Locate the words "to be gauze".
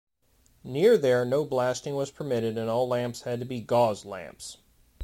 3.39-4.03